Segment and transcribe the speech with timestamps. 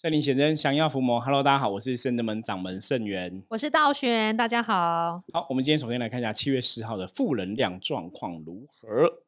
[0.00, 1.20] 圣灵显真，降妖伏魔。
[1.20, 3.42] Hello，大家好，我是圣德门掌门圣元。
[3.50, 5.22] 我是道玄，大家好。
[5.30, 9.24] 好，我们今天首先来看一下七月十号的负能量状况如何。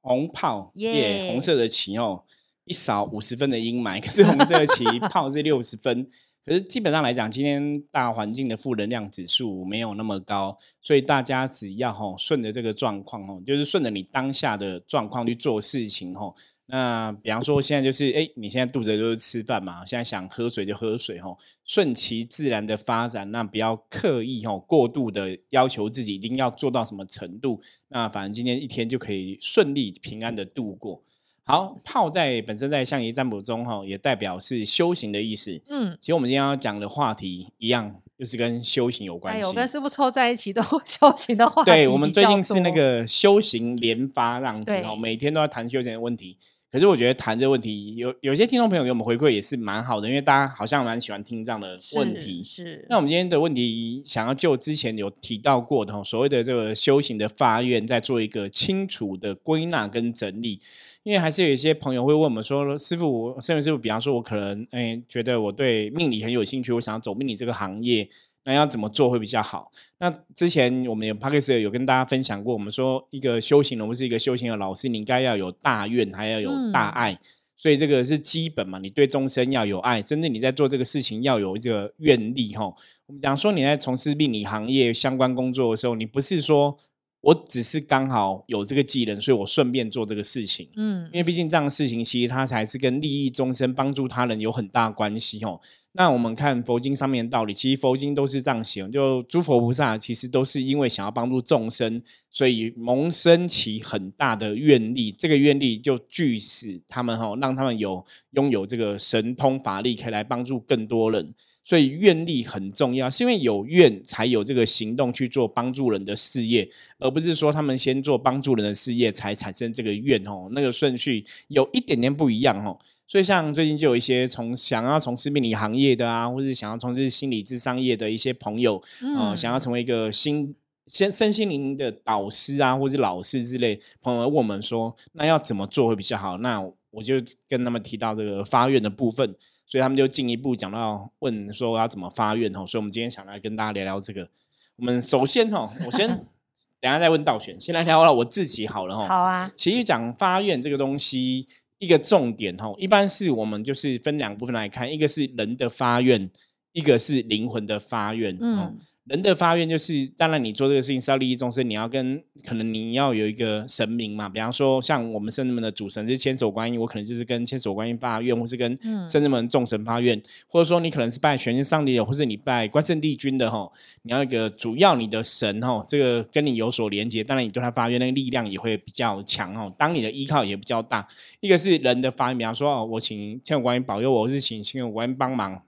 [0.00, 2.22] 红炮耶，红色的旗哦，
[2.64, 4.00] 一扫五十分的阴霾。
[4.00, 6.08] 可是红色的旗 炮是六十分，
[6.44, 16.34] 可是基本上来讲，今天大环境的负能量指数没有那么高，所以大家只要吼顺着这个状况吼，就是顺着你当下的状况去做事情吼。
[16.66, 31.02] 那比方说，现在就是哎，你现在肚子就是吃饭嘛，现在想喝水就喝水吼，顺其自然的发展，那不要刻意吼过度的要求自己一定要做到什么程度，那反正今天一天就可以顺利平安的度过。
[31.44, 35.60] 好，泡在本身在象棋占卜中哈，也代表是修行的意思。
[35.68, 39.44] 嗯，其实我们今天要讲的话题一样，就是跟修行有关系。
[39.44, 41.70] 我跟师傅凑在一起都 修行的话题。
[41.70, 46.38] 对，我们最近是那个修行连发这样子哦，每天都要谈修行的问题。
[46.70, 52.42] 可是我觉得谈这个问题，有有些听众朋友给我们回馈也是蛮好的，因为大家好像蛮喜欢听这样的问题。
[52.42, 52.86] 是。
[52.88, 60.60] 那我们今天的问题，想要就之前有提到过的所谓的这个修行的发愿，再做一个清楚的归纳跟整理。
[61.02, 68.08] 因为还是有一些朋友会问我们说：“师傅，甚至师傅，比方说我可能哎觉得我对命理很有兴趣，我想要走命理这个行业。”
[68.44, 69.70] 那要怎么做会比较好？
[70.00, 77.16] 那之前我们有 p a c k e 有跟大家分享过，我们说一个修行人或是一个修行的老师，你应该要有大愿，还要有大爱，
[77.56, 78.80] 所以这个是基本嘛。
[78.80, 82.64] 你对众生要有爱，甚至你在做这个事情要有一个愿力哈。
[83.06, 86.76] 我们讲说你在从事命理行业相关工作的时候，你不是说
[87.22, 90.68] 我只是刚好有这个技能，所以我顺便做这个事情。
[90.76, 95.60] 嗯，因为毕竟这样的事情，其实它才是跟利益众生、帮助他人有很大关系哦。
[95.92, 111.32] 那我们看佛经上面的道理，其实佛经都是这样写，就诸佛菩萨其实都是因为想要帮助众生，所以萌生起很大的愿力，这个愿力就具使他们哈，让他们有拥有这个神通法力，可以来帮助更多人。
[111.64, 116.68] 所以愿力很重要，是因为有愿才有这个行动去做帮助人的事业，
[116.98, 122.78] 而不是说他们先做帮助人的事业才产生这个愿哦，那个顺序有一点点不一样哦。
[123.06, 130.54] 所以，像最近就有一些从想要从事命理行业的啊，或者想要从事心理智商业的一些朋友，嗯，想要成为一个心
[130.86, 136.38] 先身心灵的导师啊，或者老师之类，朋友问我们说，那要怎么做会比较好？
[136.38, 139.34] 那我就跟他们提到这个发愿的部分，
[139.66, 142.66] 所以他们就进一步讲到问说要怎么发愿哦。
[142.66, 144.28] 所以我们今天想来跟大家聊聊这个。
[144.76, 146.08] 我们首先哈，我先
[146.80, 149.06] 等下再问道玄，先来聊聊我自己好了哈。
[149.06, 151.46] 好啊，其实讲发愿这个东西。
[151.78, 156.30] 一个重点哈，一般是我们就是分两部分来看，一个是人的发愿，
[156.70, 158.38] 一个是灵魂的发愿。
[158.40, 158.78] 嗯。
[159.04, 173.68] 人的发愿就是，当然你做这个事情是要利益众生，你要跟可能你要有一个神明嘛，比方说像我们圣人们的主神是千手观音，我可能就是跟千手观音发愿，或是跟圣人们众神发愿，或者说你可能是拜玄天上帝的，或是你拜关圣帝君的哈，
[174.02, 181.04] 你要一个主要你的神哈，这个跟你有所连接，当然你对他发愿那个力量也会比较强哦，当你的依靠也比较大。
[181.40, 185.60] 一个是人的发愿，比方说哦，我请千手观音保佑我，或是请千手观音帮忙。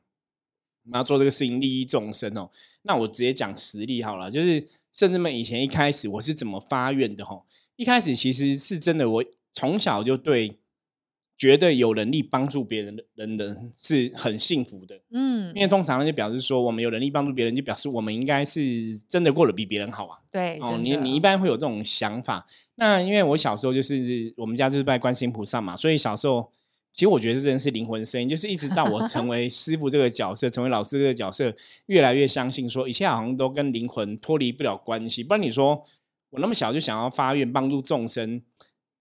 [0.85, 2.51] 我们要做这个事情利益众生哦，
[2.83, 4.63] 那我直接讲实例好了，就是
[4.93, 7.47] 甚至们以前一开始我是怎么发愿的吼，
[7.77, 10.59] 一开始其实是真的，我从小就对
[11.39, 26.53] 觉得有能力帮助别人的人的是很幸福的，嗯，因为通常就表示说我们有能力帮助别人，就表示我们应该是真的过得比别人好啊，对，哦，你你一般会有这种想法，那因为我小时候就是我们家就是拜观世音菩萨嘛，所以小时候。
[26.95, 31.53] 其实我觉得这真是灵魂声音，就是一直到我成 为师傅这个角色，成为老师这个角色，
[31.87, 35.25] 越来越相信说，一切好像都跟灵魂脱离不了关系。
[35.25, 35.85] 不然你说
[36.31, 38.41] 我那么小就想要发愿帮助众生，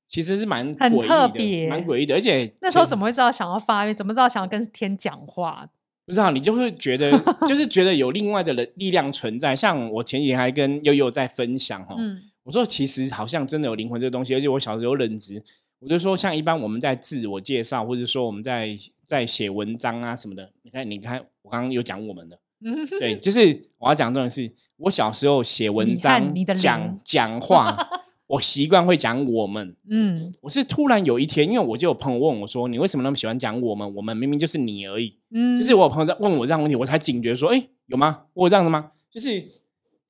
[0.07, 2.15] 其实是蛮很特别、蛮诡异的。
[2.15, 3.95] 而且那时候怎么会知道想要发愿？
[3.95, 5.69] 怎么知道想要跟天讲话？
[6.05, 7.11] 不知道，你就会觉得，
[7.47, 9.55] 就 是觉得有另外的人力量存在。
[9.55, 11.95] 像我前几天还跟悠悠在分享哈，
[12.43, 15.41] 我说其实好像真的有灵魂这个东西，而且我小时候有认知。
[15.83, 22.39] 我就说，像一般我们在自我介绍，或者说我们在在写文章啊什么的，你看，你看，我刚刚有讲我们的，
[22.99, 24.49] 对，就是我要讲这种事。
[24.77, 27.77] 我小时候写文章、讲讲话，
[28.27, 29.75] 我习惯会讲我们。
[29.89, 33.95] 嗯，我是突然有一天，因为我就有朋友问我说：“你为什么那么喜欢讲我们？
[33.95, 38.21] 我们明明就是你而已。”嗯，就是我有朋友在问我这样问题，我才警觉说：“哎，有吗？
[38.33, 39.45] 我有这样子吗？”就是。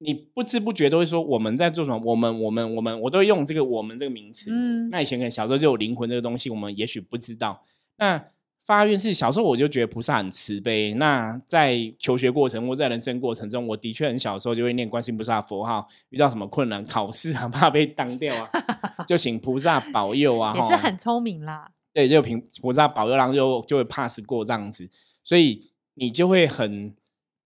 [0.03, 4.51] 你不知不觉都会说我们在做什么，我们我们我们，我都会用这个“我们”这个名词。
[4.51, 7.63] 嗯，那以前可能小时候就有灵魂这个东西，我们也许不知道。
[7.97, 8.23] 那
[8.65, 10.93] 发愿是小时候我就觉得菩萨很慈悲。
[10.93, 18.49] 那在求学过程或在人生过程中，我的确很小时候就会念观世菩萨佛号，遇到什么困难、考试啊，怕被当掉啊，
[19.07, 20.55] 就请菩萨保佑啊。
[20.55, 21.71] 也是很聪明啦。
[21.93, 24.89] 对，就凭菩萨保佑，然后就就会 pass 过这样子，
[25.23, 26.93] 所以你就会很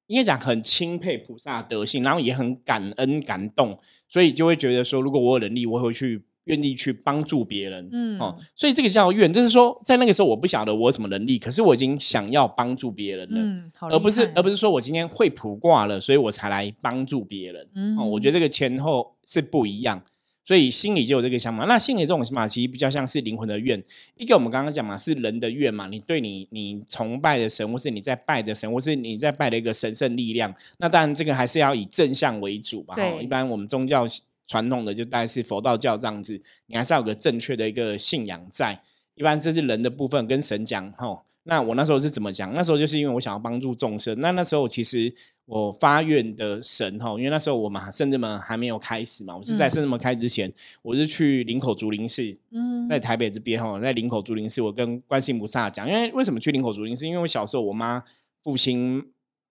[0.07, 3.77] 应该讲很钦佩菩萨德性，然后也很感恩感动，
[4.07, 20.01] 所以就会觉得说，如果我有能力，我会去愿意去帮助别人，嗯，哦，所以这个叫愿，就是说在那个时候我不晓得我有什么能力，可是我已经想要帮助别人了，嗯，而不是而不是说我今天会卜卦了，所以我才来帮助别人，嗯，哦，我觉得这个前后是不一样。
[20.48, 23.84] 所以心里就有这个想法，那心里这种想法其实比较像是灵魂的愿。
[24.16, 30.56] 一个我们刚刚讲嘛，是人的愿嘛，你对你你崇拜的神，或是你在拜的神，或是你在拜的一个神圣力量。
[30.78, 32.96] 那当然这个还是要以正向为主吧。
[32.96, 34.08] 对，一般我们宗教
[34.48, 38.82] 传统的就大概是佛道教这样子，你还是要有个正确的一个信仰在。
[39.16, 41.24] 一般这是人的部分跟神讲，吼。
[41.50, 42.54] 那我那时候是怎么讲？
[42.54, 44.20] 那时候就是因为我想要帮助众生。
[44.20, 45.12] 那那时候其实
[45.46, 50.52] 我发愿的神哈，因为那时候我们甚至们还没有开始嘛，我是在甚至们开始之前，
[50.82, 52.22] 我是去林口竹林寺，
[52.52, 57.08] 嗯在台北这边哈，在林口竹林寺，我跟观世菩萨讲，因为为什么去林口竹林寺？
[57.08, 58.04] 因为我小时候我妈、
[58.44, 59.02] 父亲、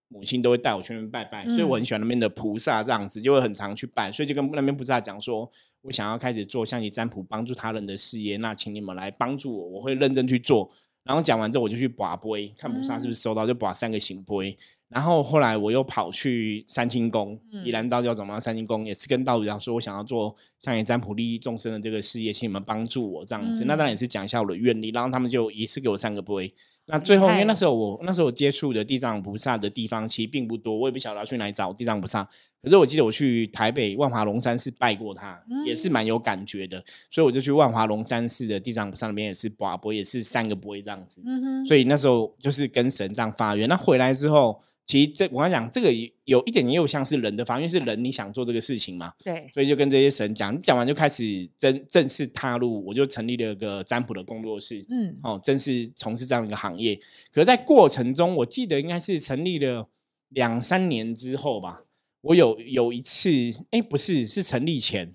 [0.09, 5.51] 母亲都会带我去那边拜拜，所以我很喜欢那边的菩萨这样子，就会很常去拜，所以就跟那边菩萨讲说，
[5.81, 10.71] 我想要开始做象棋占卜，帮助他人的事业，那请你们来帮助我，我会认真去做。
[11.07, 14.59] 然后讲完之后，我就去拔杯，看菩萨是不是收到，就拔三个行杯。
[14.89, 23.65] 然后后来我又跑去三清宫，宜兰道教总嘛，三清宫也是跟道主讲说，我想要做像也占卜利益众生的这个事业，请你们帮助我这样子。
[23.65, 24.91] 那当然也是讲一下我的愿力。
[24.91, 26.55] 然后他们就一次给我三个杯。
[26.89, 32.23] 那最后，因为那时候我那时候我接触的地藏菩萨的地方其实并不多，我也不晓得要去哪里找地藏菩萨。
[32.63, 35.37] 可是我记得我去台北万华龙山寺拜过他，
[35.67, 36.81] 也是蛮有感觉的，
[37.11, 41.21] 所以我就去万华龙山寺的地藏菩萨那边也是拔波，也是三个波这样子。
[41.67, 43.69] 所以那时候就是跟神这样发愿。
[43.69, 44.63] 那回来之后。
[44.87, 45.93] 其实这我刚讲，这个
[46.25, 56.95] 有一点又像是人的方，因为是人你想做这个事情嘛，对，所以就跟这些神讲，讲完就开始正正式踏入，我就成立了个占卜的工作室，嗯，哦，正式从事这样一个行业。
[57.33, 59.89] 可是，在过程中，我记得应该是成立了
[60.29, 61.83] 两三年之后吧，
[62.21, 63.29] 我有有一次，
[63.73, 65.13] 哎，不是，是成立前，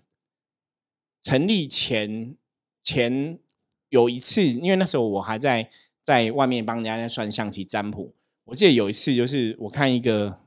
[1.21, 2.35] 成立前
[2.83, 3.39] 前
[3.87, 5.69] 有一次，因为那时候我还在
[6.03, 8.11] 在外面帮人家在算象棋占卜。
[8.45, 10.39] 我记得有一次，就是我看一个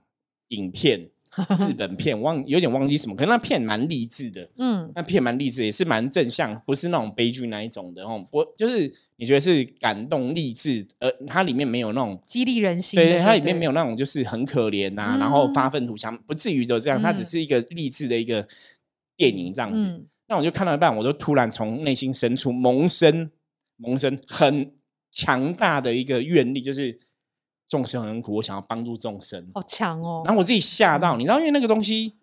[0.48, 1.08] 影片，
[1.68, 8.26] 日本片，忘有点忘记什么，可能那片蛮励志的，嗯，那片蛮励志，也是蛮正向，不是那种悲剧那一种的哦。
[8.30, 18.46] 我就是你觉得是感动励志，呃，它里面没有那种激励人心，对对，它里面没有那种就是很可怜呐，然后发愤图强，不至于就这样，它只是一个励志的一个
[19.16, 20.04] 电影这样子。
[20.28, 23.30] 那我就看到一半，我就突然从内心深处萌生
[23.76, 24.72] 萌生很
[25.10, 27.00] 强大的一个愿力，就是。
[27.66, 30.22] 众生很苦，我想要帮助众生，好强哦！
[30.24, 32.14] 然后我自己吓到，你知道，因为那个东西，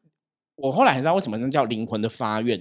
[0.56, 2.58] 我后来才知道为什么那叫灵魂的发愿，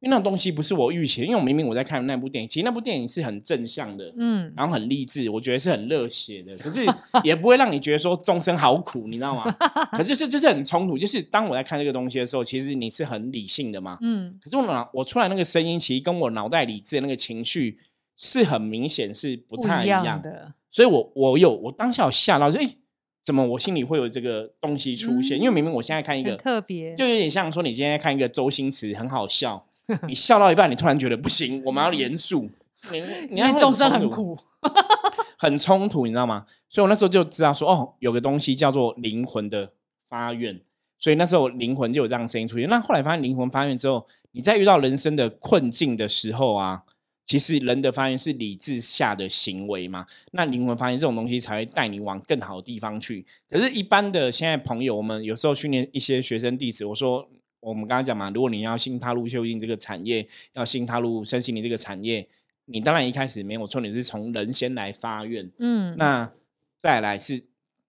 [0.00, 6.84] 因为那种东西不是我预期，因为我明明我在看那部电影，其实那部电影是很正向的，嗯，然后很励志，我觉得是很热血的，可是
[7.22, 9.44] 也不会让你觉得说众生好苦，你知道吗？
[9.96, 17.78] 可是是就是很冲突，就是当我在看这个东西的时候，其实你是很理性的嘛，嗯，可是我脑我出来那个声音，其实跟我脑袋里置的那个情绪
[18.16, 20.54] 是很明显是不太一样的。
[20.74, 22.68] 所以，我我有我当下有吓到，说哎，
[23.24, 25.38] 怎么我心里会有这个东西出现？
[25.38, 29.64] 因为明明我现在看一个特别，就有点像说你今天看一个周星驰很好笑，
[30.08, 32.50] 你笑到一半，你突然觉得不行，我们要严肃。
[32.90, 33.00] 你
[33.30, 34.36] 你看众生很苦，
[35.38, 36.44] 很冲突，你知道吗？
[36.68, 39.70] 所以我那时候就知道说，哦，有个东西叫做灵魂的
[40.08, 40.60] 发愿。
[40.98, 42.68] 所以那时候灵魂就有这样声音出现。
[42.68, 46.82] 那后来发现灵魂发愿之后，你在遇到人生的困境的时候啊。
[47.26, 50.06] 其实人的发现是理智下的行为嘛？
[50.32, 53.24] 那灵魂发现这种东西才会带你往更好的地方去。
[53.48, 57.28] 可是，一般的现在朋友，我们有时候训练一些学生弟子，我说
[57.60, 62.28] 我们刚刚讲嘛，如果你要新踏入修行这个产业，要新踏入身心灵这个产业，
[62.66, 66.30] 你当然一开始没有错，你是从人先来发愿，嗯，那
[66.78, 67.44] 再来是。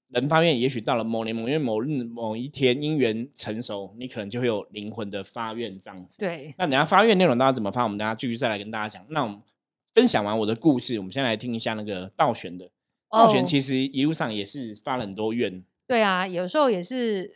[0.10, 6.20] 人发愿，也许到了某年某月某日某一天，因缘成熟，你可能就会有灵魂的发愿这样子。
[6.20, 7.84] 对，那等下发愿内容大家怎么发？
[7.84, 9.06] 我们等下继续再来跟大家讲。
[9.10, 9.42] 那我们
[9.94, 12.70] 分享完我的故事，我们先来听一下那个道玄的。
[13.10, 15.64] 道玄其实一路上也是发了很多愿。
[15.88, 17.36] 对啊，有时候也是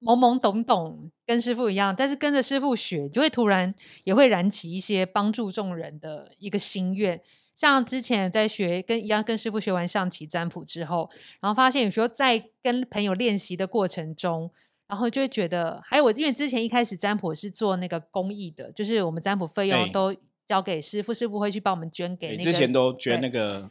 [0.00, 7.20] 懵懵懂懂，跟师傅一样，但是跟着师傅学，就会突然也会燃起一些帮助众人的一个心愿。
[7.54, 11.08] 像之前在学跟一样跟师傅学完象棋占卜之后，
[11.40, 14.50] 然后发现有时候在跟朋友练习的过程中，
[14.88, 20.14] 然后就会觉得，还有我因为之前一开始占卜是做那个公益的，就是我们占卜费用都
[20.46, 22.36] 交给师傅，师傅会去帮我们捐给。
[22.36, 23.70] 之前都捐那个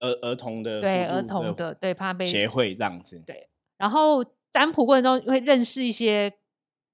[0.00, 3.22] 儿儿童的对儿童的对怕被协会这样子。
[3.26, 6.34] 对，然后占卜过程中会认识一些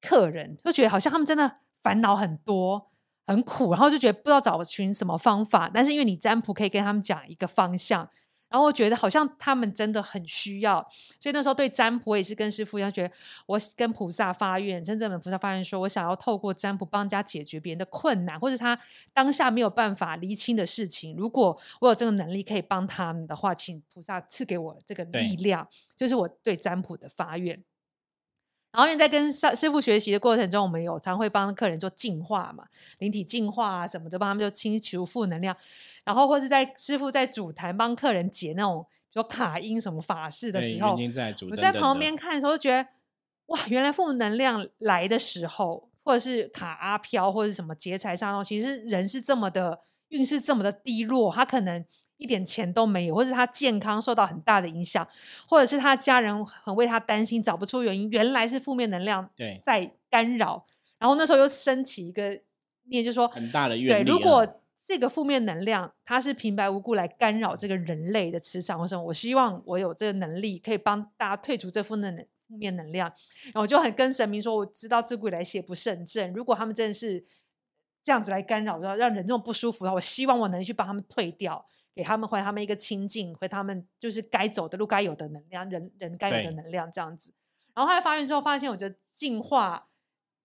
[0.01, 2.90] 客人，就觉得好像他们真的烦恼很多。
[3.31, 8.09] 很苦，然后就觉得不知道找寻什么方法，但是因为你占卜可以跟他们讲一个方向。
[8.49, 10.85] 然后我觉得好像他们真的很需要，
[11.21, 13.15] 所以那时候对占卜也是跟师傅一样，觉得
[13.47, 18.77] 我跟菩萨发愿，真正的菩萨发愿，说我想要透过占卜帮人家解决别人的困难，或者他
[19.13, 27.63] 当下没有办法厘清的事情，如果我有这个能力可以帮他们的话，请菩萨赐给我这个力量，就是我对占卜的发愿。
[28.73, 32.65] 然后因为在跟师师傅学习的过程中，我们有常会帮客人做净化嘛，
[32.99, 35.57] 灵体净化啊什么的，帮他们就清除负能量。
[36.05, 40.97] 然后或者在师傅在主坛帮客人解那种，比如卡音什么法事的时候，
[41.51, 42.89] 我在旁边看的时候觉得，
[43.47, 51.85] 哇，原来负能量来的时候，或者是卡阿飘或者什么劫财上头，其实人是这么的运势这么的低落，他可能。
[52.21, 55.07] 一点钱都没有，或者他健康受到很大的影响，
[55.49, 59.29] 或者是他家人很为他担心，找不出原因，原来是负面能量
[59.65, 60.67] 在干扰。
[60.99, 62.39] 然后那时候又升起一个
[62.91, 64.47] 念，就说很大的怨对，如果
[64.85, 72.15] 这个负面能量它是平白无故来干扰这个人类的磁场或什么，我希望我有这个能力可以帮大家退出这负能
[72.47, 73.11] 负面能量。
[73.45, 77.25] 然后我就很跟神明说，我知道自古以来邪不胜正，如果他们真的是
[78.03, 81.65] 这样子来干扰，让让人这么不舒服的话，我希望我能去帮他们退掉。
[82.01, 87.31] 给他们回他们一个清净，回他们就是该走的路，该有的能量，人人该有的能量这样子。
[87.75, 89.89] 然后后来发现之后，发现我觉得净化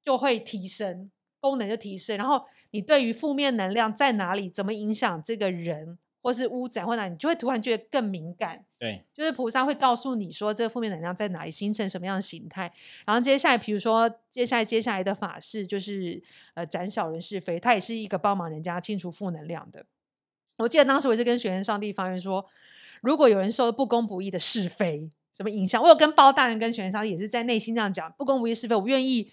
[0.03, 1.09] 就会提升，
[1.39, 2.17] 功能就提升。
[2.17, 8.65] 然后你对于负面能量在哪里，怎么影响这个人，或是污染或者，你就会突然觉得更敏感。
[8.77, 12.69] 对，就是菩萨会告诉你说，这个负面能量在哪里形成什么样的形态。
[13.05, 16.21] 然后接下来，比如说接下来接下来的法事就是
[16.53, 19.85] 呃斩小人是非，它也是一个帮忙人家清除负能量的。
[20.57, 22.45] 我记得当时我是跟学员上帝发愿说，
[23.01, 29.29] 如果有人受不公不义的是非什么影响，我有跟包大人跟学员上帝也是在内心这样讲，不公不义是非，我愿意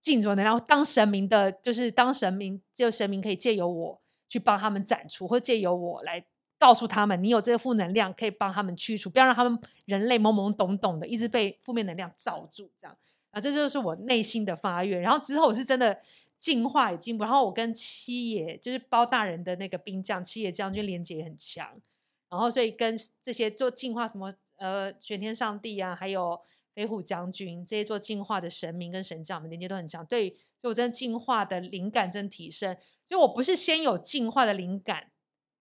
[0.00, 6.24] 尽所能，然后当神明的，就是当神明，就神明可以借由我去帮他们斩除，或借由我来
[6.60, 12.96] 告诉他们，你有这个负能量，可以帮他们驱除，不要让他们人类懵懵懂懂的一直被负面能量罩住，这样
[13.32, 15.00] 啊，这就是我内心的发愿。
[15.00, 15.98] 然后之后我是真的。
[16.38, 21.80] 进化也进步，然后我跟七爷就是包大人的那个兵将七爷将军连接也很强，
[22.28, 26.38] 然后所以跟这些做进化什么呃玄天上帝啊，还有
[26.74, 35.10] 飞虎将军这些做进化的神明跟神将们连接都很强，对，所以我真的进化的灵感真提升，所以我不是先有进化的灵感，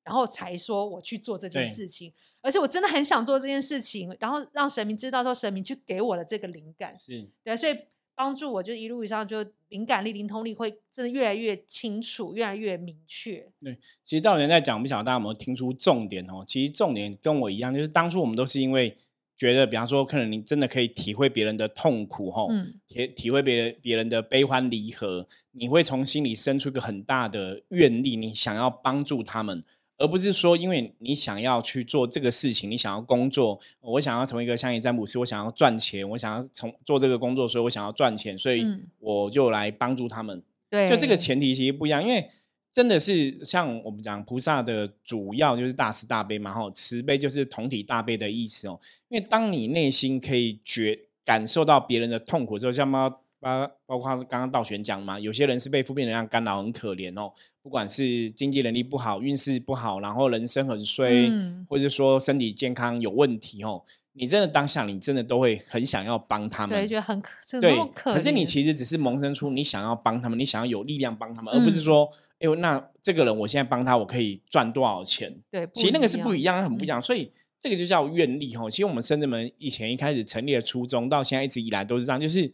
[0.03, 7.27] 然后才说我去做这件事情，而且我真的很想做这件事情，然后让神明知道说神明去给我的这个灵感，是。
[7.44, 7.75] 对，所以。
[8.15, 13.51] 帮助我就一路以上就灵感力、灵通力会真的越来越清楚、越来越明确。
[13.60, 16.43] 对，其实到人在讲，不晓得大家有没有听出重点哦？
[16.48, 18.95] 其实重点跟我一样，就是当初我们都是因为
[19.36, 22.48] 觉得，比方说，可能你真的可以体会别人的痛苦，哈，
[22.88, 29.63] 体体会别人别人的悲欢离合，你会从心里生出一个很大的愿力，你想要帮助他们。
[29.97, 38.65] 而不是说，因为你想要去做这个事情，你想要工作，我想要成为一个相应占卜师，我想要赚钱，我想要从做这个工作，所以我想要赚钱，所以
[38.99, 40.43] 我就来帮助他们。
[40.69, 42.29] 对，就这个前提其实不一样，因为
[42.71, 48.79] 真的是像我们讲菩萨的主要就是大慈大悲嘛，哈，慈悲就是同体大悲的意思哦。
[49.09, 53.21] 因为当你内心可以觉感受到别人的痛苦之后，像猫。
[53.45, 57.31] 包包括刚刚道玄讲嘛，有些人是被负面能量干扰，很可怜哦。
[57.61, 61.31] 不管是经济能力不好、运势不好，然后人生很衰，
[61.69, 63.83] 或者说身体健康有问题哦，
[64.13, 67.77] 你真的当下你真的都会很想要帮他们，对，觉得很可对。
[67.93, 72.09] 可是你其实只是萌生出你想要帮他们，你想要有力量帮他们，而不是说，
[72.39, 75.31] 哎呦，那这个人我现在帮他，我可以赚多少钱？
[75.51, 76.99] 对，其实那个是不一样，很不一样。
[76.99, 78.67] 所以这个就叫愿力哈。
[78.67, 82.51] 其实我们深圳门以前一开始成立的初衷，到现在一直以来都是这样，就是。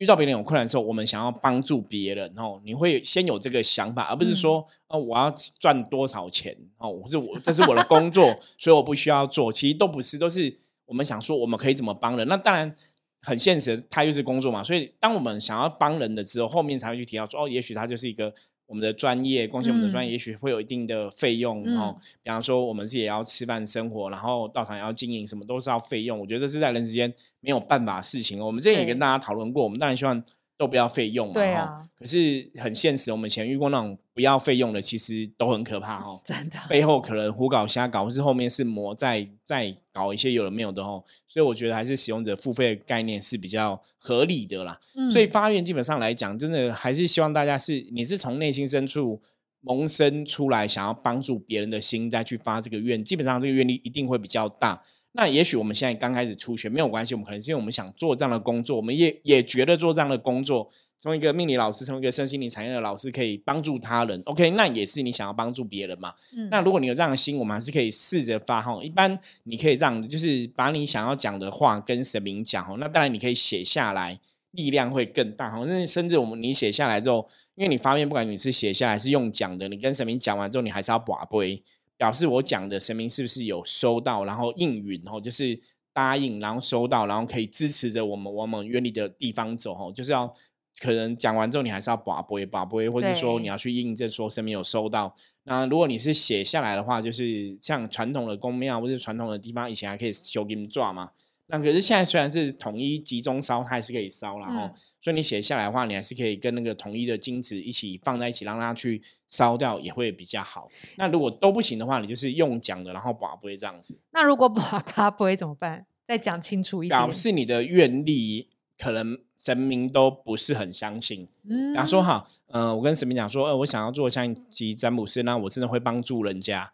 [0.00, 9.52] 遇到别人有困难的时候，我们想要帮助别人哦，你会先有这个想法，而不是说哦，我要赚多少钱哦，我是我这是我的工作，所以我不需要做。
[9.52, 12.26] 其实都不是，都是我们想说我们可以怎么帮人。
[12.26, 12.74] 那当然
[13.20, 14.62] 很现实，他就是工作嘛。
[14.62, 18.34] 所以当我们想要帮人的时候，后面才会去提到说哦，也许他就是一个。
[18.70, 21.96] 我们的专业贡献，我们的专业也许会有一定的费用哦。
[22.22, 26.18] 比方说，我们自己也要吃饭生活，然后道场也要经营，什么都是要费用。
[26.18, 28.38] 我觉得这是在人之间没有办法的事情。
[28.38, 30.24] 我们之前也跟大家讨论过，我们当然希望。
[30.60, 31.78] 都不要费用嘛，对啊。
[31.98, 36.20] 可是很现实，我们以前遇过那种不要费用的，其实都很可怕哦。
[36.22, 41.02] 真的，背后可能胡搞瞎搞，或是后面是魔在在搞一些有的没有的哦。
[41.26, 44.78] 所以我觉得还是使用者付费的概念是比较合理的啦。
[45.10, 49.22] 所以发愿基本上来讲，真的还是希望大家是你是从内心深处
[49.62, 54.82] 萌生出来想要帮助别人的心，再去发这个愿，基本上这个愿力一定会比较大。
[55.12, 64.22] 那也许我们现在刚开始初学没有关系，我们可能是因为我们想做这样的工作，我们也也觉得做这样的工作从一个命理老师，从一个身心灵产业的老师，可以帮助他人。
[64.26, 66.14] OK，那也是你想要帮助别人嘛？
[66.36, 68.78] 嗯那如果你有这样的心，我们还是可以试着发哈。
[68.82, 72.76] 一般你可以这样子，就是把你想要讲的话跟神明讲哈。
[72.78, 74.20] 那当然你可以写下来，
[74.52, 75.64] 力量会更大哈。
[75.66, 81.62] 那甚至我们你写下来之后，因为你发愿，不管你是写下来是用讲的，你跟神明讲完之后，你还是要把杯，
[82.00, 85.60] 表示我讲的神明是不是有收到，然后应允哦，就是
[85.92, 90.34] 答应，然后收到，然后可以支持着我们往我们愿力的地方走哦，就是要。
[90.80, 95.14] 可能讲完之后，你还是要把杯把杯，或者说你要去印证说神明有收到。
[95.42, 101.10] 那如果你是写下来的话，就是像传统的公庙或者传统的地方，以前还可以修金抓嘛。
[101.50, 104.46] 那可是现在虽然是统一集中烧，它还是可以烧啦。
[104.46, 110.68] 然后、嗯所以你写下来的话，你还是可以跟那个统一的金子一起放在一起，让它去烧掉，也会比较好。
[110.96, 115.86] 那如果都不行的话，你就是用讲的，然后把不会这样子，那如果把它不会怎么办？
[116.06, 116.98] 再讲清楚一点。
[116.98, 121.26] 表示你的愿力可能神明都不是很相信。
[121.48, 126.72] 嗯比方说哈，呃，我跟神明讲说，呃，我想要做像级占卜师，那我真的会帮助人家。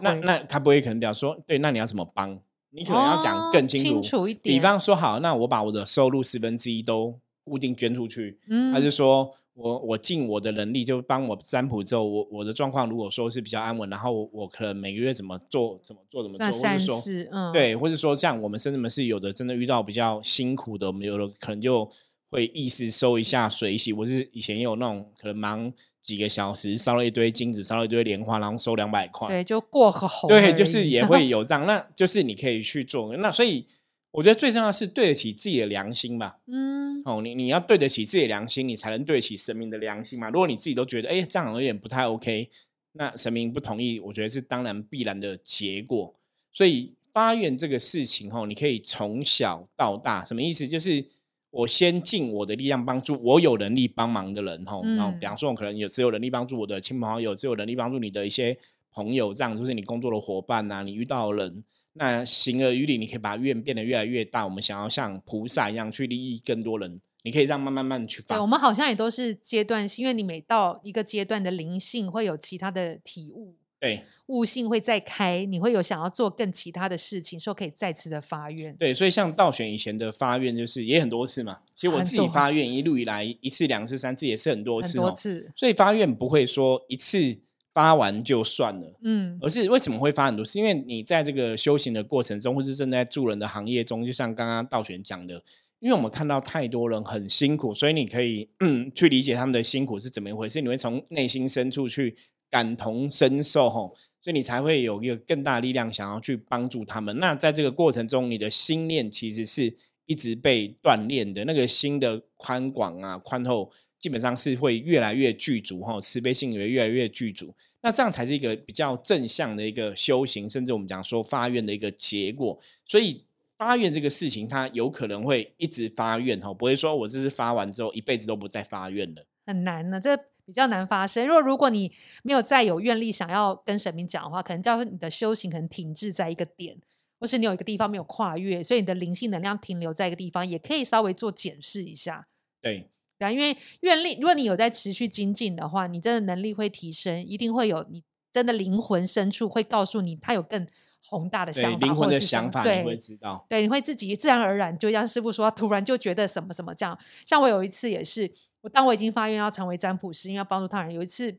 [0.00, 2.40] 那那他不会可能表示说，对，那你要怎么帮？
[2.72, 3.88] 你可能要讲更清楚。
[3.88, 4.54] 哦清楚一点。
[4.54, 17.00] 比方说，好，那我把我的收入十分之一都固定捐出去，嗯，还是说我我尽我的能力，就帮我占卜之后，我我的状况如果说是比较安稳，然后我我可能每个月怎么做怎么做怎么做，或者说，
[17.32, 21.90] 嗯，，对，或者说像我们甚至们是有的，真的遇到比较辛苦的，我们有的可能就
[22.30, 23.92] 会意识收一下水洗。
[23.92, 25.72] 我是以前也有那种可能忙
[26.10, 29.28] 几个小时，烧了一堆金子，烧了一堆莲花，然后收两百块。
[29.28, 33.16] 对，就过个喉而对，就是也会有这样，那就是你可以去做。
[33.16, 33.64] 那所以
[34.10, 36.38] 我觉得最重要的是对得起自己的良心吧。
[36.48, 40.28] 嗯，哦，你你要对得起自己的良心，你才能对得起神明的良心嘛。
[40.30, 42.50] 如果你自己都觉得，哎，这样有点不太 OK，
[42.94, 46.12] 那神明不同意，我觉得是当然必然的结果。
[46.50, 50.66] 所以发愿这个事情，哦，你可以从小到大，什么意思？
[50.66, 51.04] 就是
[51.50, 58.56] 我先尽我的力量帮助我有能力帮忙的人，吼、然后比嗯方说，我可能有只有能力帮助我的亲朋好友，只有能力帮助你的一些
[58.92, 61.64] 朋友，这样就是你工作的伙伴呐、你遇到的人。
[61.94, 64.44] 那行而于理，你可以把愿变得越来越大。
[64.44, 68.46] 我们想要像菩萨一样去利益更多人，你可以让慢慢慢去发对，我。
[68.46, 78.76] 们好像也都是阶段性，因为你每到一个阶段的灵性会有其他的体悟，对悟性会再开，你会有想要做更其他的事情，说可以再次的发愿。
[78.76, 81.58] 对，所以像道玄以前的发愿，就是也很多次嘛。
[81.74, 85.02] 其实我自己发愿一路以来，一次、两次、三次，也是很多次哦。
[85.02, 87.38] 多次，所以发愿不会说一次
[87.72, 88.98] 发完就算了。
[89.02, 90.44] 嗯，而是为什么会发很多？
[90.44, 95.42] 是因为你在这个修行的过程中，或是正在助人的行业中，就像刚刚道玄讲的，
[95.80, 102.14] 因为我们看到太多人很辛苦，所以你可以嗯 去理解他们的辛苦是怎么一回事，你会从内心深处去
[102.50, 107.16] 感同身受吼，所以你才会有一个更大力量想要去帮助他们。
[107.18, 109.72] 那在这个过程中，你的心念其实是
[110.06, 117.54] 一直被锻炼的，那个心的宽广啊、宽厚，基本上是会越来越具足哈，慈悲心也越来越具足。
[117.82, 122.58] 那这样才是一个比较正向的一个修行，甚至我们讲说发愿的一个结果。
[122.84, 123.24] 所以
[123.56, 129.24] 发愿这个事情，它有可能会一直发愿哈，不会说我这次发完之后一辈子都不再发愿了。
[129.46, 130.16] 很难呢，这
[130.50, 131.26] 比较难发生。
[131.26, 131.92] 如果如果你
[132.24, 136.76] 没有再有愿力想要跟神明讲的话，可能叫做你的修行可能停滞在一个点，
[137.20, 142.26] 或是你有一个地方没有跨越，所以你的灵性能量停留在一个地方，也可以稍微做检视一下。
[142.60, 150.66] 对对啊，因为愿力，如果你有在持续精进的话，你真的能力会提升，一定会有你真的灵魂深处会告诉你，他有更
[151.02, 153.44] 宏大的想，法，灵魂的或者是什么想法你会知道。
[153.48, 156.98] 对，你会自己自然而然，就像师傅说，突然就觉得什么什么这样。
[157.26, 158.30] 像我有一次也是，
[158.62, 160.92] 我当我已经发愿要成为占卜师，因为要帮助他人。
[160.94, 161.38] 有一次，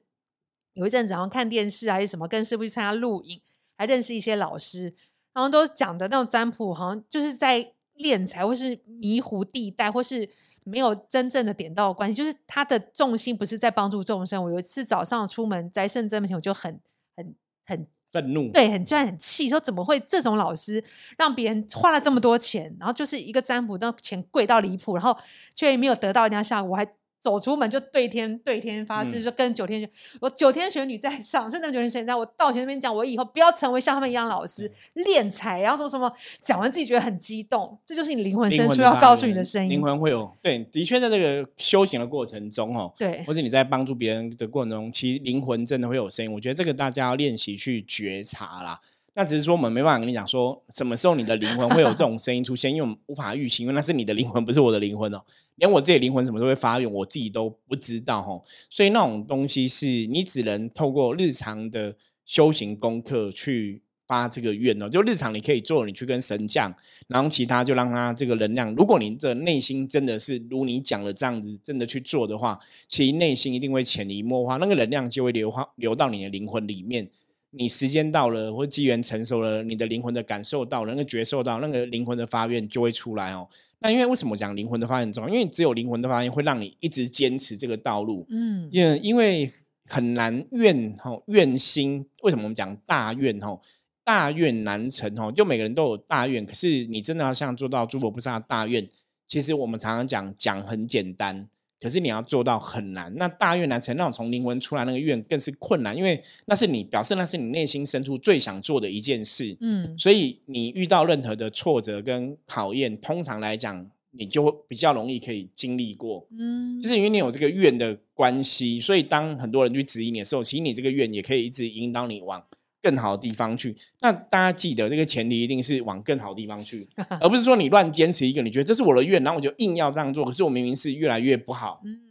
[0.74, 3.42] 有一阵子好像看电视啊还是什么，跟师傅去参加录影，
[3.78, 4.94] 还认识一些老师，
[5.34, 10.28] 然后都讲的那种占卜，好像就是在敛财，或是迷糊地带，或是
[10.64, 14.44] 没有真正的点到关系，就是他的重心不是在帮助众生。
[14.44, 16.80] 我有一次早上出门在圣真面前，我就很
[17.16, 20.84] 很很愤怒，对，很居然很气，说怎么会这种老师
[21.18, 25.16] 让别人花了这么多钱，然后就是一个占卜，那钱贵到离谱，然后
[25.54, 26.86] 却没有得到人家效果，还
[27.22, 39.82] 走出门就对天对天发誓，嗯就跟九天玄，我九天玄女在上，甚至九天玄女在，我道玄那边讲，我以后不要成为像他们一样老师敛财，然后什么什么，讲完自己觉得很激动，这就是你灵魂灵深处要告诉你的声音灵。
[39.82, 46.32] 魂会有对，的确在这个修行的过程中哦，对或者你在帮助别人的过程中，其实灵魂真的会有声音。
[46.32, 48.80] 我觉得这个大家要练习去觉察啦。
[49.14, 55.22] 那只是说我们没办法跟你讲说什么时候你的灵魂会有这种声音出现，因为我们无法预期，因为那是你的灵魂，不是我的灵魂哦。
[55.58, 58.42] 连我自己的灵魂什么时候会发愿，我自己都不知道哦。
[58.70, 61.94] 所以那种东西是你只能透过日常的
[62.26, 64.88] 修行功课去发这个愿哦。
[64.88, 66.74] 就日常你可以做，你去跟神讲，
[67.08, 68.74] 然后其他就让他这个能量。
[68.76, 77.10] 如果你的内心真的是如你讲的这样子，真的去做的话，其实内心一定会潜移默化，那个能量就会流化流到你的灵魂里面。
[77.52, 83.48] 你时间到了，或机缘成熟了，你的灵魂的感受到了，那个觉受到，那个灵魂的发愿就会出来哦。
[83.80, 85.30] 那因为为什么讲灵魂的发愿重要？
[85.30, 88.26] 因为只有灵魂的发愿会让你一直坚持这个道路。
[88.30, 89.52] 嗯，因因为
[89.86, 93.62] 很难愿吼愿心，为什么我们讲大愿吼？
[94.04, 98.88] 大愿难成吼，就每个人都有大愿，可是你真的要像做到诸佛菩萨大愿，
[99.28, 101.48] 其实我们常常讲讲很简单。
[101.82, 109.58] 可是你要做到很难，那大愿难成，那种从灵魂出来那个愿更是困难，因为那是你表示那是你内心深处最想做的一件事。
[109.60, 116.28] 嗯，所以你遇到任何的挫折跟考验，通常来讲，你就会比较容易可以经历过。
[116.38, 122.44] 嗯，就是因为你有这个愿的关系，所以当很多人去质疑你的时候，其实你这个愿也可以一直引导你往。
[122.82, 126.88] 更好的地方去，那大家记得这个前提一定是往更好的地方去，
[127.22, 132.02] 而不是说你乱坚持一个，你觉得这是我的愿，然后我就硬要这样做，可是我明明是越来越不好，嗯，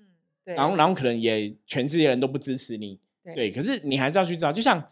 [0.44, 2.98] 对，然后然后可能也全世界人都不支持你，
[3.34, 4.84] 对，可是你还是要去知道，就像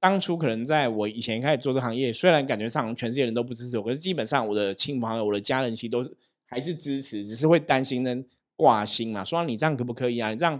[0.00, 6.10] 当初可能在我以前开始做这行业，虽然感觉上全世界人都不支持我，可是基本上我的亲朋好友、我的家人其实都是
[6.46, 8.24] 还是支持，只是会担心呢。
[8.56, 10.30] 挂心嘛，说你这样可不可以啊？
[10.30, 10.58] 你这样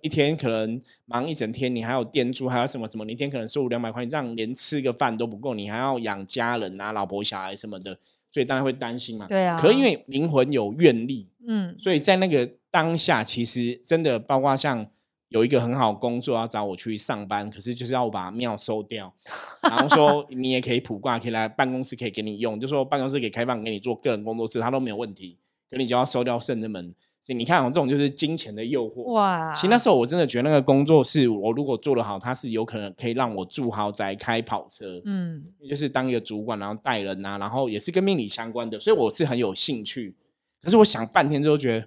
[0.00, 3.04] 一天可能忙一整天，你还有店租，还有什么什么？
[3.04, 7.98] 你一天可能收入两百块，你这样连吃个饭都不够，你还要养家人啊、老婆小孩什么的，
[8.30, 9.26] 所以当然会担心嘛。
[9.26, 9.58] 对啊。
[9.60, 14.86] 可因为灵魂有愿力，嗯，所以在那个当下，其实真的包括像
[15.30, 19.12] 有一个很好工作要找我去上班，可是就是要我把庙收掉，
[19.62, 26.94] 然后说 你也可以卜卦，可以来办公室可以给你用，就说办公室可以开放给你做个人工作室，他都没有问题，可你就要收掉圣人门。
[27.24, 29.12] 所以你看，这种就是金钱的诱惑。
[29.12, 29.54] 哇！
[29.54, 35.00] 其实那时候我真的觉得那个工作是我如果做得好，它是有可能可以让我住豪宅、开跑车。
[35.04, 40.16] 嗯，就是当一个主管，然后带人啊，然后也是跟命理相关的，所以我是很有兴趣。
[40.60, 41.86] 可是我想半天之后觉得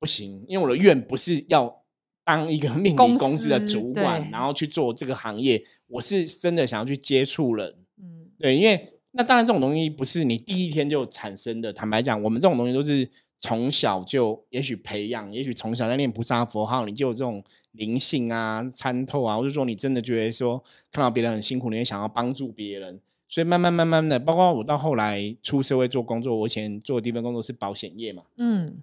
[0.00, 1.82] 不行，因为我的愿不是要
[2.24, 5.62] 当一个命理公司的主管，然后去做这个行业。
[5.86, 7.76] 我是真的想要去接触人。
[8.02, 11.72] 嗯，对，因为那当然这种东西不是你第一天就产生的。
[11.72, 13.08] 坦白讲，我们这种东西都是。
[13.40, 28.82] 从小就也许培养，也许从小在念菩萨佛号，你就有这种灵性啊、参透啊，或者说你真的觉得说看到别人很辛苦，你也想要帮助别人，所以慢慢慢慢的，包括我到后来出社会做工作，我以前做的第一份工作是保险业嘛，嗯，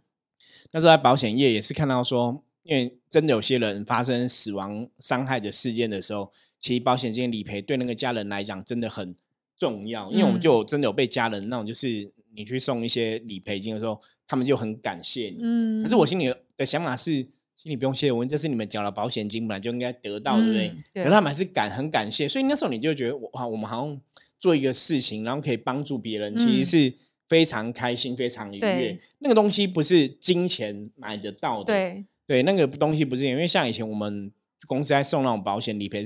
[0.72, 9.14] 那时候在保险业也是看到说，因为真的有些人发生死亡伤害的事件的时候，其实保险金理赔对那个家人来讲真的很
[9.58, 14.00] 重要，因为我们就真的有被家人那种，就是你去送一些理赔金的时候。
[14.28, 17.12] 他们就很感谢你，嗯，可是我心里的想法是，
[17.56, 20.70] 心里不用谢我，这是你们缴了保险金，本来就应该得到，对不对？
[20.96, 24.00] 可是他们还是感很感谢，所以那时候你就觉得，哇，我们好像
[24.40, 26.94] 做一个事情，然后可以帮助别人，其实是
[27.30, 29.00] 非常开心、非常愉悦。
[29.20, 34.32] 那个东西不是金钱买得到的，对对，那个东西不是，因为像以前我们
[34.68, 36.06] 公司在送那种保险理赔。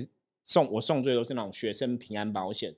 [0.50, 2.72] 送我送最多是那种学生平安保险，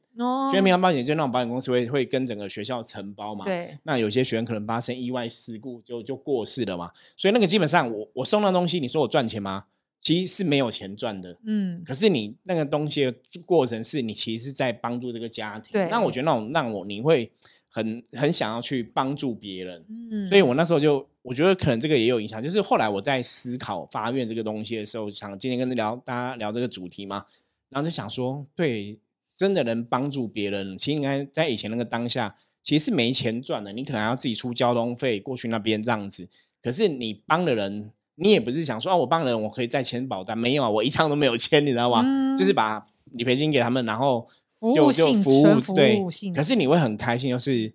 [0.52, 3.46] 学生平安保险就那种保险公司会会跟整个学校承包嘛。
[3.46, 3.78] 对。
[3.84, 9.64] 那有些学生可能发生意外事故就就过世了嘛，所以那个基本上我我送那东西，你说我赚钱吗？
[10.02, 11.38] 其实是没有钱赚的。
[11.46, 11.82] 嗯。
[11.86, 13.14] 可是你那个东西的
[13.46, 15.72] 过程是你其实是在帮助这个家庭。
[15.72, 15.88] 对。
[15.88, 17.32] 那我觉得那种让我你会
[17.70, 19.86] 很很想要去帮助别人。
[20.12, 20.28] 嗯。
[20.28, 27.24] 所以我那时候就我觉得可能这个也有影响，就是后来我在思考发愿这个东西的时候，想今天跟聊大家聊这个主题嘛。
[27.72, 29.00] 然后就想说，对，
[29.34, 36.28] 真的能帮助别人，其实应该在以前那个当下，其实是没钱赚的，你可能要自己出交通费过去那边这样子。
[36.62, 42.04] 可是你帮的人，你也不是想说啊，我帮人我可以再签保单，没有啊，我一张都没有签，你知道吗？
[42.38, 44.28] 就是把理赔金给他们，然后
[44.76, 45.98] 就就服务对，
[46.36, 47.74] 可是你会很开心，就是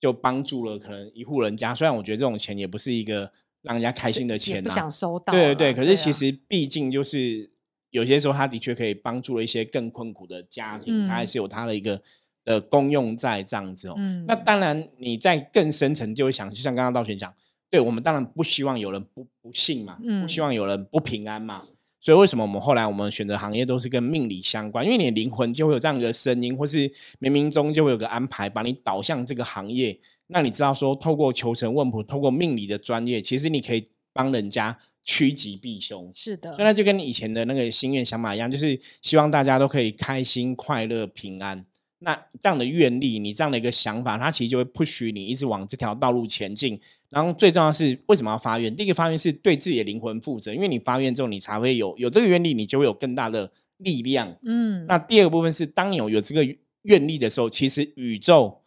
[0.00, 1.74] 就帮助了可能一户人家。
[1.74, 5.32] 虽然我觉得这种钱也不是一个让人家开心的钱，不想收到。
[5.32, 7.54] 对对对，可是其实毕竟就是。
[7.90, 12.00] 有些时候，他的确可以帮助了一些更困苦的家庭，他还是有他的一个
[12.44, 13.96] 的功用在这样子哦。
[14.26, 17.32] 那当然，你在更深层就会想，就像刚刚道玄讲，
[17.70, 21.62] 对我们当然不希望有人不不幸嘛，不希望有人不平安嘛。
[22.00, 24.84] 所以为什么我们后来我们选择行业都是跟命理相关？
[24.84, 26.88] 因为你的灵魂就会有这样一个声音，或是
[27.20, 29.98] 冥冥中就会有个安排，把你导向这个行业。
[30.26, 34.78] 那你知道说，透过求神问卜，透过命理的专业，其实你可以帮人家。
[35.06, 41.64] 趋吉避凶是的，所以那就跟你以前的那个心愿想法一样，就是希望大家都可以开心、快乐、平安。
[42.00, 46.78] 那这样的愿力，你这样的一个想法，它其实就会不许你一直往这条道路前进。
[47.08, 48.74] 然后最重要是，为什么要发愿？
[48.74, 54.36] 第一个发愿是对自己的灵魂负责，因为你发愿之后，你才会有有这个愿力，你就会有更大的力量。
[54.42, 54.84] 嗯。
[54.86, 56.44] 那第二个部分是，当你有有这个
[56.82, 58.62] 愿力的时候，其实宇宙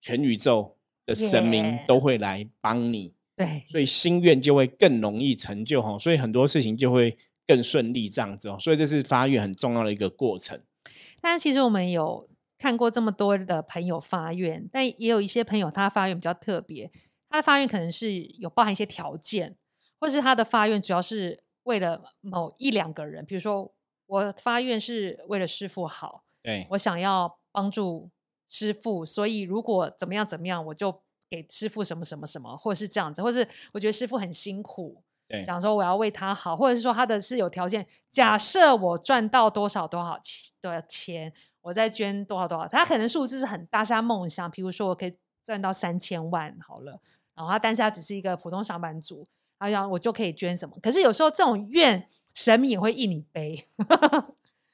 [0.00, 3.12] 全宇宙的神明都会来帮你。
[3.34, 7.16] 对，所以心愿就会更容易成就哈，所以很多事情就会
[7.46, 8.56] 更顺利这样子哦。
[8.58, 10.60] 所以这是发愿很重要的一个过程。
[11.20, 16.90] 但其实我们有看过这么多的朋友发愿，但也有一些朋友他发愿比较特别，
[17.30, 19.56] 他的发愿可能是有包含一些条件，
[19.98, 23.74] 或是他的发愿主要是为了某一两个人，比如说
[24.06, 28.10] 我发愿是为了师傅好，对我想要帮助
[28.46, 31.01] 师傅，所以如果怎么样怎么样，我就
[31.32, 47.00] 给师傅什么什么什么，或者是这样子，或是我觉得师傅很辛苦，对想说我要为他好，或者是说他的是有条件，假设我赚到多少多少钱的钱，我再捐多少多少，他可能数字是很大，是他梦想，比如说我可以赚到三千万好了，
[47.34, 49.26] 然后他但是他只是一个普通上班族，
[49.58, 53.66] 然后想我就可以捐什么，可是有时候这种愿神明也会印你背，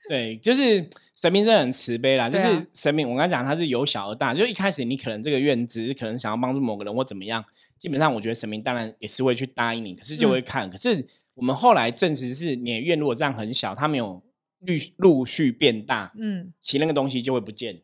[0.08, 2.30] 对，就是神明真的很慈悲啦。
[2.30, 7.44] 就是神明，我刚才讲他是由小而大，就一开始你可能这个愿只是可能想要帮助某个人或怎么样，
[7.78, 10.70] 基本上我觉得神明当然也是会去答应你，可是就嗯会看。
[10.70, 14.22] 可是我们后来证实是你的愿如果这样很小，它没有
[14.60, 17.82] 陆陆续变大，嗯其实那个东西就会不见。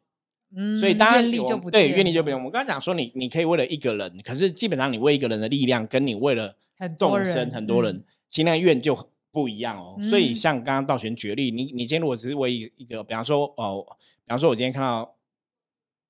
[0.56, 2.44] 嗯，所以大家力就不对愿力就不用。
[2.44, 8.94] 我刚刚讲说你你可以为了一个人，可是基本上你为一个人的力量，跟你为了很多众生人很多人，嗯其实那个愿就
[9.34, 9.98] 不一样哦。
[10.08, 13.84] 所以嗯像刚刚道玄举例，你你今天如果只是为一一个，比方说哦，
[14.24, 15.16] 比方说我今天看到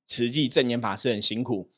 [0.07, 1.71] 慈济正言法师很辛苦，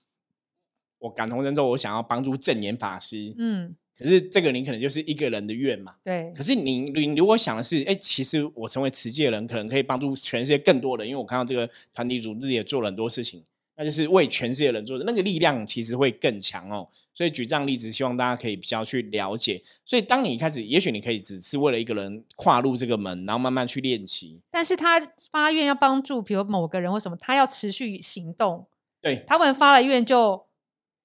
[0.98, 5.94] 我感同身受，我想要帮助正言法师，嗯，可是这个你可能就是一个人的愿嘛。
[6.02, 6.32] 对。
[6.36, 13.42] 可，是你你如果想的是，哎、其实我成为慈济的人，可能可以帮助全世界更多人，因为我看到这个团体组织也做了很多事情，
[13.78, 16.88] 那就是为全世界人做的，那个力量其实会更强哦。
[17.12, 19.62] 所以举这样例子，希望大家可以比较去了解。
[19.84, 24.40] 所以当你一开始，也许你可以只是为了一个人跨入这个门，然后慢慢去练习。
[24.50, 28.66] 但是他发愿要帮助，比如某个人或什么，他要持续行动，
[29.02, 30.46] 对，他不能发了愿就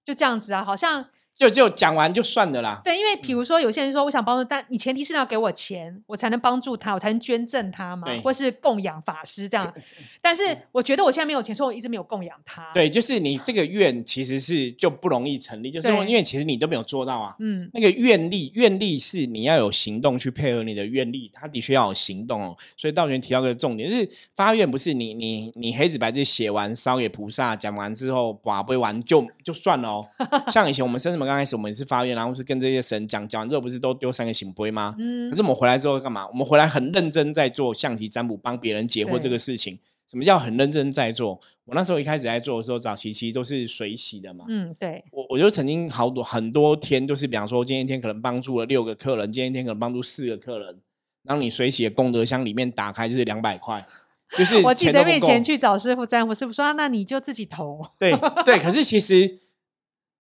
[0.05, 1.09] 就这样子啊，好像
[1.41, 2.79] 就就讲完就算了啦。
[2.83, 9.73] 对，因为比如说有些人说我想帮助，但你前提是要给我钱，我才能帮助他，我才能捐赠他嘛，或是供养法师这样。
[10.21, 17.35] 但是我觉得我现在没有钱，所以我一直没有供养他。，对，就是你这个愿其实是就不容易成立，就是说因为其实你都没有做到啊。
[17.39, 22.55] 嗯，那个愿力，愿力是你要有行动去配合你的愿力，他的确要有行动哦。
[22.77, 30.07] 所以道玄提到个重点，就是发愿不是你你你黑纸白字写完烧给菩萨，讲完之后把背完就就算了哦。
[30.51, 34.93] 像以前我们生日门刚开始，我们也是发愿，然后是跟这些神讲，讲完之后不是都丢三个醒杯吗？
[34.99, 36.27] 嗯可是我们回来之后干嘛？
[36.27, 39.79] 我们回来很认真在做象棋占卜，帮别人解惑这个事情。
[40.09, 41.39] 什么叫很认真在做？
[41.63, 44.43] 我那时候一开始在做的时候，早期其实都是水洗的嘛。
[44.49, 50.81] 嗯，对，我我就曾经好多很多天，就是比方说今天一天可能帮助了六个客人，今天一天可能帮助四个客人，
[51.23, 53.81] 然后你水洗的功德箱里面打开就是两百块，
[54.37, 57.79] 就是我记得以前去找师傅占卜，师傅说、啊、那你就自己投。
[57.97, 58.11] 对
[58.45, 59.33] 对，可是其实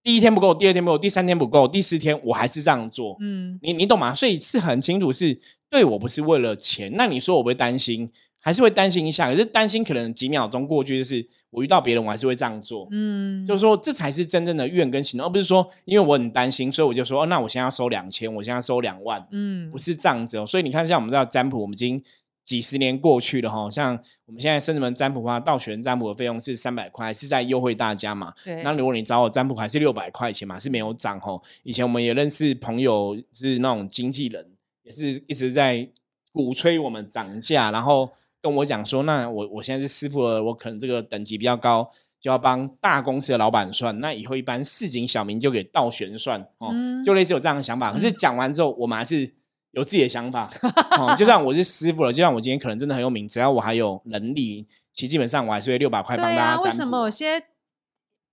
[0.03, 4.15] 第一天不够，第二天不够，第三天不够，第四天我还是这样做，嗯，你你懂吗？
[4.15, 5.37] 所以是很清楚是
[5.69, 8.09] 对我不是为了钱，那你说我不会担心，
[8.39, 19.69] 还是会担心一下，可是担心可能几秒钟过去，就是我遇到别人我还是会这样做，嗯，就是说这才是真正的愿跟行动，而不是说因为我很担心，所以我就说哦，那我现在要收两千，我现在要收两万，嗯。
[19.69, 20.45] 不，是这样子哦。
[20.45, 22.01] 所以你看，像我们知道占卜，我们已经
[22.43, 28.33] 几十年过去了哈，像我们现在生日门占卜的话，道玄占卜的费用是三百块，是在优惠大家嘛。
[28.63, 31.41] 那如果你找我占卜还是六百块钱嘛，是没有涨吼。
[31.63, 34.51] 以前我们也认识朋友是那种经纪人，
[34.83, 35.87] 也是一直在
[36.33, 47.93] 鼓吹我们涨价，然后跟我讲说，那我我现在是师傅了，我可能这个等级比较高，就要帮大公司的老板算，那以后一般市井小民就给道玄算哦，嗯就类似有这样的想法。
[47.93, 49.31] 可是讲完之后，我们还是。
[49.71, 50.51] 有自己的想法，
[50.99, 56.59] 哦，就算我是师傅了，就算我今天可能真的很有名，只要我还有能力，其实基本上我还是会六百块帮大家。
[56.61, 57.41] 为什么有些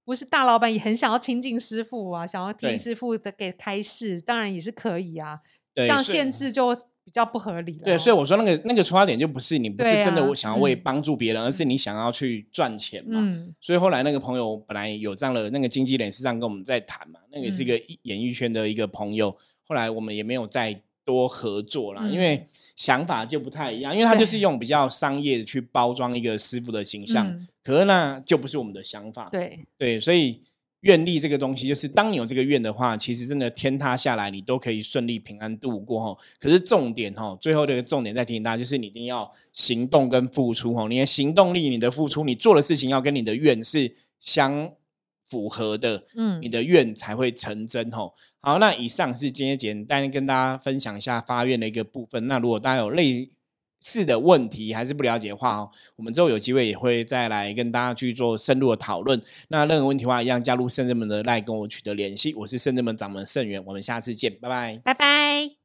[0.04, 5.40] 不是大老板也很想要亲近师傅啊，想要听师傅的给开示，当然也是可以啊。
[5.74, 6.74] 对这样限制就
[7.04, 7.84] 比较不合理了。
[7.84, 13.20] 对，所以我说那个那个出发点就不是你不是真的啊我想要为嗯帮助别人，而是你想要去赚钱嘛。
[13.22, 19.30] 嗯所以后来那个朋友本来有这样的那个经纪人是这样跟我们在谈嘛，那个也是一嗯个演艺圈的一个朋友，
[19.68, 29.26] 后来我们也没有再多合作啦，嗯因为想法就不太一样，因为他就是用比较商业的去包装一个师傅的形象，嗯可是那就不是我们的想法。
[29.32, 30.42] 对，对，所以
[30.80, 36.20] 愿力这个东西，就是当你有这个愿的话，其实真的天塌下来，你都可以顺利平安度过哈。
[36.38, 40.86] 可是重点哈，最后这个重点再提醒大家，就是你一定要行动跟付出哈。
[40.88, 43.90] 你的行动力、你的付出，你做的事情要跟你的愿是
[44.20, 44.70] 相
[45.28, 48.14] 符合的，嗯你的愿才会成真吼。
[48.40, 52.26] 好，那以上是今天简单跟大家分享一下发愿的一个部分。
[52.26, 53.28] 那如果大家有类
[53.80, 59.20] 似的问题还是不了解的话哦，我们之后有机会也会再来跟大家去做深入的讨论。
[59.48, 62.34] 那任何问题的话，一样加入圣人门的赖跟我取得联系。
[62.34, 65.57] 我是圣人门掌门盛元，我们下次见，拜拜，拜拜。